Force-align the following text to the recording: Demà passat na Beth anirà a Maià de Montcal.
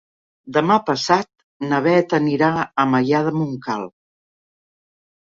Demà 0.55 0.77
passat 0.85 1.27
na 1.71 1.81
Beth 1.87 2.15
anirà 2.19 2.49
a 2.61 2.87
Maià 2.95 3.21
de 3.29 3.35
Montcal. 3.37 3.85